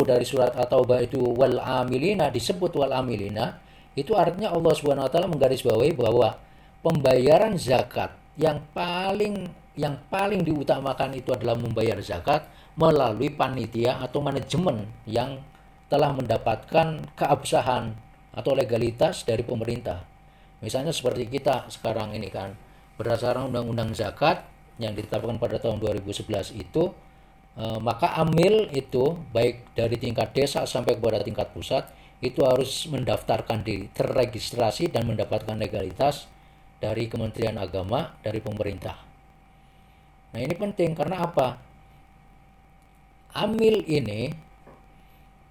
dari 0.02 0.26
surat 0.26 0.58
At-Taubah 0.58 1.06
itu 1.06 1.22
wal 1.22 1.62
amilina 1.62 2.34
disebut 2.34 2.74
wal 2.74 2.90
amilina, 2.90 3.62
itu 3.94 4.18
artinya 4.18 4.50
Allah 4.50 4.74
Subhanahu 4.74 5.06
wa 5.06 5.12
taala 5.14 5.30
menggarisbawahi 5.30 5.94
bahwa 5.94 6.42
pembayaran 6.82 7.54
zakat 7.56 8.12
yang 8.36 8.60
paling 8.74 9.48
yang 9.78 9.96
paling 10.10 10.42
diutamakan 10.42 11.14
itu 11.16 11.32
adalah 11.36 11.56
membayar 11.56 12.00
zakat 12.02 12.48
melalui 12.76 13.32
panitia 13.32 14.00
atau 14.04 14.20
manajemen 14.20 14.88
yang 15.08 15.40
telah 15.88 16.12
mendapatkan 16.12 17.08
keabsahan 17.16 17.96
atau 18.36 18.52
legalitas 18.52 19.24
dari 19.24 19.44
pemerintah. 19.46 20.04
Misalnya 20.60 20.92
seperti 20.92 21.28
kita 21.28 21.72
sekarang 21.72 22.16
ini 22.16 22.28
kan, 22.32 22.56
berdasarkan 23.00 23.52
undang-undang 23.52 23.96
zakat 23.96 24.44
yang 24.82 24.94
ditetapkan 24.94 25.40
pada 25.40 25.60
tahun 25.62 25.80
2011 25.80 26.52
itu, 26.56 26.92
eh, 27.60 27.80
maka 27.80 28.16
amil 28.20 28.68
itu 28.76 29.16
baik 29.32 29.76
dari 29.78 29.96
tingkat 29.96 30.36
desa 30.36 30.68
sampai 30.68 31.00
kepada 31.00 31.24
tingkat 31.24 31.52
pusat 31.56 31.88
itu 32.24 32.42
harus 32.48 32.88
mendaftarkan 32.88 33.62
diri, 33.62 33.92
terregistrasi 33.92 34.88
dan 34.90 35.06
mendapatkan 35.06 35.56
legalitas 35.60 36.32
dari 36.80 37.12
Kementerian 37.12 37.60
Agama 37.60 38.16
dari 38.24 38.40
pemerintah. 38.40 38.96
Nah 40.36 40.40
ini 40.40 40.56
penting 40.56 40.96
karena 40.96 41.24
apa? 41.24 41.60
Amil 43.36 43.84
ini 43.84 44.32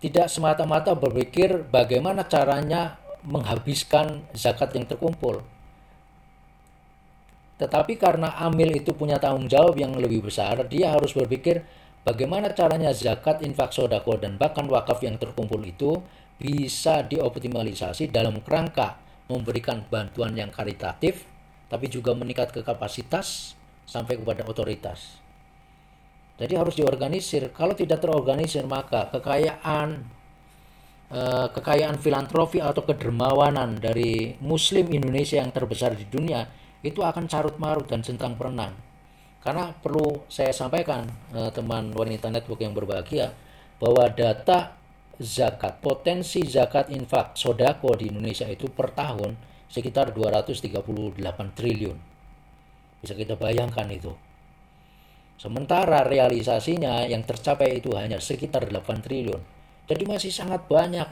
tidak 0.00 0.28
semata-mata 0.28 0.92
berpikir 0.92 1.64
bagaimana 1.68 2.24
caranya 2.28 3.00
menghabiskan 3.24 4.24
zakat 4.36 4.76
yang 4.76 4.84
terkumpul. 4.84 5.40
Tetapi 7.54 7.94
karena 7.94 8.34
amil 8.42 8.74
itu 8.74 8.90
punya 8.98 9.22
tanggung 9.22 9.46
jawab 9.46 9.78
yang 9.78 9.94
lebih 9.94 10.26
besar, 10.26 10.66
dia 10.66 10.90
harus 10.90 11.14
berpikir 11.14 11.62
bagaimana 12.02 12.50
caranya 12.50 12.90
zakat, 12.90 13.46
infak, 13.46 13.70
sodako, 13.70 14.18
dan 14.18 14.34
bahkan 14.34 14.66
wakaf 14.66 14.98
yang 15.06 15.14
terkumpul 15.22 15.62
itu 15.62 16.02
bisa 16.34 17.06
dioptimalisasi 17.06 18.10
dalam 18.10 18.42
kerangka 18.42 18.98
memberikan 19.30 19.86
bantuan 19.86 20.34
yang 20.34 20.50
karitatif, 20.50 21.24
tapi 21.70 21.86
juga 21.86 22.12
meningkat 22.12 22.50
ke 22.50 22.60
kapasitas 22.66 23.54
sampai 23.86 24.18
kepada 24.18 24.42
otoritas. 24.50 25.22
Jadi 26.34 26.58
harus 26.58 26.74
diorganisir. 26.74 27.54
Kalau 27.54 27.78
tidak 27.78 28.02
terorganisir 28.02 28.66
maka 28.66 29.06
kekayaan 29.14 30.02
eh, 31.14 31.46
kekayaan 31.54 32.02
filantropi 32.02 32.58
atau 32.58 32.82
kedermawanan 32.82 33.78
dari 33.78 34.34
Muslim 34.42 34.90
Indonesia 34.90 35.38
yang 35.38 35.54
terbesar 35.54 35.94
di 35.94 36.10
dunia 36.10 36.42
itu 36.84 37.00
akan 37.00 37.24
carut 37.24 37.56
marut 37.56 37.88
dan 37.88 38.04
centang 38.04 38.36
perenang. 38.36 38.76
Karena 39.40 39.72
perlu 39.72 40.28
saya 40.28 40.52
sampaikan 40.52 41.08
eh, 41.32 41.50
teman 41.50 41.90
wanita 41.96 42.28
network 42.28 42.60
yang 42.60 42.76
berbahagia 42.76 43.32
bahwa 43.80 44.08
data 44.12 44.76
zakat 45.16 45.80
potensi 45.80 46.44
zakat 46.44 46.92
infak 46.92 47.36
sodako 47.40 47.96
di 47.96 48.12
Indonesia 48.12 48.44
itu 48.44 48.68
per 48.68 48.92
tahun 48.92 49.36
sekitar 49.72 50.12
238 50.12 51.56
triliun. 51.56 51.98
Bisa 53.00 53.14
kita 53.16 53.36
bayangkan 53.36 53.88
itu. 53.90 54.12
Sementara 55.34 56.06
realisasinya 56.06 57.04
yang 57.10 57.26
tercapai 57.26 57.82
itu 57.82 57.90
hanya 57.98 58.22
sekitar 58.22 58.70
8 58.70 59.02
triliun. 59.02 59.42
Jadi 59.84 60.02
masih 60.08 60.32
sangat 60.32 60.64
banyak. 60.70 61.08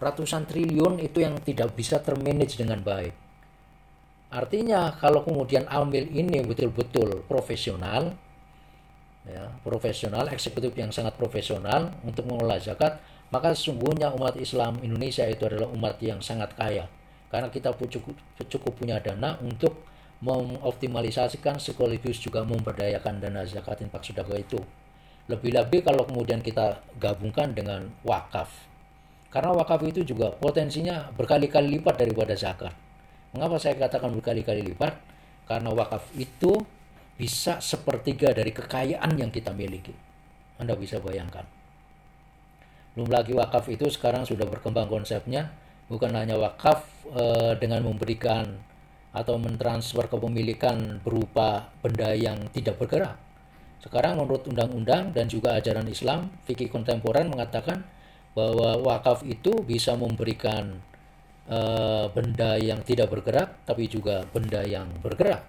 Ratusan 0.00 0.48
triliun 0.48 0.98
itu 0.98 1.22
yang 1.22 1.38
tidak 1.44 1.76
bisa 1.76 2.00
termanage 2.02 2.58
dengan 2.58 2.82
baik. 2.82 3.25
Artinya 4.36 4.92
kalau 5.00 5.24
kemudian 5.24 5.64
ambil 5.64 6.04
ini 6.12 6.44
betul-betul 6.44 7.24
profesional, 7.24 8.12
ya, 9.24 9.48
profesional, 9.64 10.28
eksekutif 10.28 10.76
yang 10.76 10.92
sangat 10.92 11.16
profesional 11.16 11.88
untuk 12.04 12.28
mengelola 12.28 12.60
zakat, 12.60 13.00
maka 13.32 13.56
sesungguhnya 13.56 14.12
umat 14.12 14.36
Islam 14.36 14.76
Indonesia 14.84 15.24
itu 15.24 15.48
adalah 15.48 15.72
umat 15.72 15.96
yang 16.04 16.20
sangat 16.20 16.52
kaya. 16.52 16.84
Karena 17.32 17.48
kita 17.48 17.72
cukup, 17.72 18.12
cukup 18.36 18.72
punya 18.76 19.00
dana 19.00 19.40
untuk 19.40 19.72
mengoptimalisasikan 20.20 21.56
sekaligus 21.56 22.20
juga 22.20 22.44
memberdayakan 22.44 23.24
dana 23.24 23.40
zakat 23.48 23.80
infak 23.80 24.04
sedekah 24.04 24.36
itu. 24.36 24.60
Lebih-lebih 25.32 25.80
kalau 25.80 26.04
kemudian 26.04 26.44
kita 26.44 26.84
gabungkan 27.00 27.56
dengan 27.56 27.88
wakaf. 28.04 28.52
Karena 29.32 29.56
wakaf 29.56 29.80
itu 29.88 30.04
juga 30.04 30.28
potensinya 30.36 31.08
berkali-kali 31.16 31.80
lipat 31.80 32.04
daripada 32.04 32.36
zakat. 32.36 32.85
Mengapa 33.36 33.60
saya 33.60 33.76
katakan 33.76 34.16
berkali-kali 34.16 34.64
lipat? 34.72 34.96
Karena 35.44 35.68
wakaf 35.76 36.08
itu 36.16 36.56
bisa 37.20 37.60
sepertiga 37.60 38.32
dari 38.32 38.48
kekayaan 38.48 39.12
yang 39.12 39.28
kita 39.28 39.52
miliki. 39.52 39.92
Anda 40.56 40.72
bisa 40.72 41.04
bayangkan. 41.04 41.44
Belum 42.96 43.12
lagi 43.12 43.36
wakaf 43.36 43.68
itu 43.68 43.92
sekarang 43.92 44.24
sudah 44.24 44.48
berkembang 44.48 44.88
konsepnya, 44.88 45.52
bukan 45.92 46.16
hanya 46.16 46.40
wakaf 46.40 46.88
e, 47.12 47.52
dengan 47.60 47.84
memberikan 47.84 48.56
atau 49.12 49.36
mentransfer 49.36 50.08
kepemilikan 50.08 51.04
berupa 51.04 51.68
benda 51.84 52.16
yang 52.16 52.40
tidak 52.56 52.80
bergerak. 52.80 53.20
Sekarang 53.84 54.16
menurut 54.16 54.48
undang-undang 54.48 55.12
dan 55.12 55.28
juga 55.28 55.60
ajaran 55.60 55.84
Islam, 55.92 56.32
fikih 56.48 56.72
kontemporer 56.72 57.28
mengatakan 57.28 57.84
bahwa 58.32 58.80
wakaf 58.80 59.28
itu 59.28 59.60
bisa 59.60 59.92
memberikan 59.92 60.80
uh, 61.50 62.10
benda 62.10 62.58
yang 62.58 62.82
tidak 62.82 63.10
bergerak 63.10 63.62
tapi 63.66 63.86
juga 63.86 64.26
benda 64.30 64.62
yang 64.62 64.86
bergerak. 65.02 65.42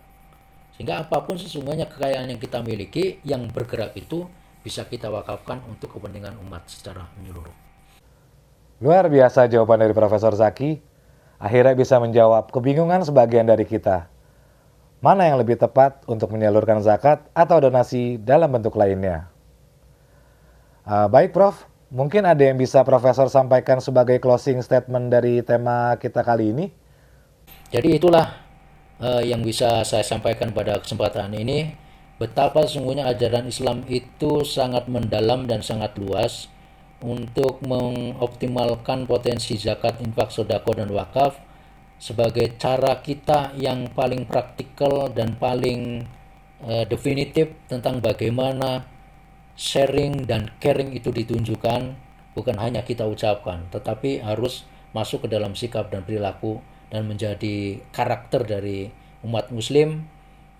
Sehingga 0.77 1.01
apa 1.01 1.25
pun 1.25 1.41
sesungguhnya 1.41 1.89
kekayaan 1.89 2.29
yang 2.29 2.41
kita 2.41 2.61
miliki 2.61 3.17
yang 3.25 3.49
bergerak 3.49 3.97
itu 3.97 4.29
bisa 4.61 4.85
kita 4.85 5.09
wakafkan 5.09 5.63
untuk 5.65 5.95
kepentingan 5.97 6.37
umat 6.45 6.69
secara 6.69 7.09
menyeluruh. 7.17 7.55
Luar 8.77 9.09
biasa 9.09 9.49
jawaban 9.49 9.81
dari 9.81 9.93
Profesor 9.97 10.37
Zaki 10.37 10.77
akhirnya 11.41 11.73
bisa 11.73 11.97
menjawab 11.97 12.53
kebingungan 12.53 13.01
sebagian 13.01 13.49
dari 13.49 13.65
kita. 13.65 14.05
Mana 15.01 15.29
yang 15.29 15.37
lebih 15.37 15.61
tepat 15.61 16.01
untuk 16.09 16.33
menyalurkan 16.33 16.81
zakat 16.81 17.25
atau 17.37 17.57
donasi 17.61 18.17
dalam 18.17 18.49
bentuk 18.49 18.73
lainnya? 18.73 19.29
Uh, 20.85 21.05
baik, 21.05 21.33
Prof. 21.37 21.69
Mungkin 21.87 22.27
ada 22.27 22.43
yang 22.43 22.59
bisa 22.59 22.83
Profesor 22.83 23.31
sampaikan 23.31 23.79
sebagai 23.79 24.19
closing 24.19 24.59
statement 24.59 25.07
dari 25.07 25.39
tema 25.39 25.95
kita 25.95 26.19
kali 26.19 26.51
ini? 26.51 26.65
Jadi 27.71 27.95
itulah 27.95 28.43
uh, 28.99 29.23
yang 29.23 29.39
bisa 29.39 29.87
saya 29.87 30.03
sampaikan 30.03 30.51
pada 30.51 30.83
kesempatan 30.83 31.31
ini. 31.31 31.71
Betapa 32.19 32.67
sesungguhnya 32.67 33.07
ajaran 33.07 33.47
Islam 33.47 33.87
itu 33.87 34.43
sangat 34.43 34.91
mendalam 34.91 35.47
dan 35.47 35.63
sangat 35.63 35.95
luas 35.95 36.51
untuk 36.99 37.63
mengoptimalkan 37.63 39.07
potensi 39.07 39.55
zakat, 39.55 40.03
infak, 40.03 40.33
sodako, 40.33 40.75
dan 40.75 40.91
wakaf 40.91 41.39
sebagai 42.03 42.57
cara 42.59 42.99
kita 42.99 43.55
yang 43.55 43.87
paling 43.95 44.27
praktikal 44.27 45.07
dan 45.07 45.39
paling 45.39 46.03
uh, 46.67 46.83
definitif 46.83 47.53
tentang 47.71 48.03
bagaimana 48.03 48.96
sharing 49.57 50.29
dan 50.29 50.53
caring 50.61 50.93
itu 50.93 51.09
ditunjukkan 51.09 51.97
bukan 52.37 52.55
hanya 52.61 52.85
kita 52.85 53.03
ucapkan 53.09 53.65
tetapi 53.73 54.21
harus 54.21 54.69
masuk 54.93 55.25
ke 55.25 55.27
dalam 55.33 55.57
sikap 55.57 55.89
dan 55.89 56.05
perilaku 56.05 56.61
dan 56.93 57.09
menjadi 57.09 57.81
karakter 57.91 58.47
dari 58.47 58.87
umat 59.25 59.49
muslim 59.51 60.05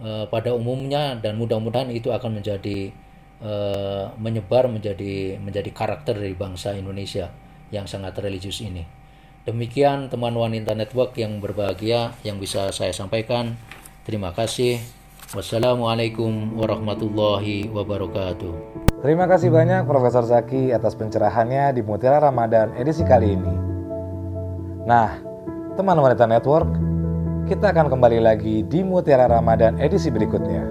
uh, 0.02 0.26
pada 0.28 0.52
umumnya 0.52 1.16
dan 1.22 1.38
mudah-mudahan 1.38 1.94
itu 1.94 2.10
akan 2.10 2.42
menjadi 2.42 2.92
uh, 3.40 4.12
menyebar 4.18 4.68
menjadi 4.68 5.38
menjadi 5.40 5.70
karakter 5.72 6.18
dari 6.18 6.34
bangsa 6.34 6.74
Indonesia 6.74 7.30
yang 7.70 7.86
sangat 7.86 8.18
religius 8.20 8.64
ini. 8.64 8.84
Demikian 9.48 10.12
teman 10.12 10.36
wanita 10.36 10.76
network 10.76 11.16
yang 11.16 11.40
berbahagia 11.40 12.12
yang 12.28 12.36
bisa 12.36 12.68
saya 12.76 12.92
sampaikan. 12.92 13.56
Terima 14.04 14.36
kasih. 14.36 14.97
Wassalamualaikum 15.28 16.56
warahmatullahi 16.56 17.68
wabarakatuh. 17.68 18.80
Terima 19.04 19.28
kasih 19.28 19.52
banyak 19.52 19.84
Profesor 19.84 20.24
Zaki 20.24 20.72
atas 20.72 20.96
pencerahannya 20.96 21.76
di 21.76 21.84
Mutiara 21.84 22.24
Ramadan 22.24 22.72
edisi 22.80 23.04
kali 23.04 23.36
ini. 23.36 23.56
Nah, 24.88 25.20
teman 25.76 26.00
wanita 26.00 26.32
network, 26.32 26.72
kita 27.44 27.76
akan 27.76 27.92
kembali 27.92 28.24
lagi 28.24 28.63
di 28.72 28.80
Mutiara 28.88 29.28
Ramadan 29.28 29.76
edisi 29.84 30.08
berikutnya. 30.08 30.63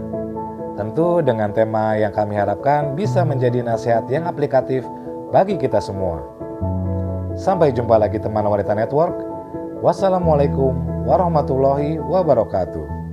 Tentu 0.81 1.21
dengan 1.21 1.53
tema 1.53 1.93
yang 2.01 2.17
kami 2.17 2.41
harapkan 2.41 2.97
bisa 2.97 3.29
menjadi 3.29 3.61
nasihat 3.61 4.09
yang 4.09 4.25
aplikatif 4.25 4.89
bagi 5.37 5.61
kita 5.61 5.85
semua. 5.85 6.25
Sampai 7.37 7.77
jumpa 7.77 8.01
lagi 8.01 8.17
teman 8.17 8.49
wanita 8.49 8.73
network. 8.73 9.21
Wassalamualaikum 9.85 11.05
warahmatullahi 11.05 12.01
wabarakatuh. 12.01 13.06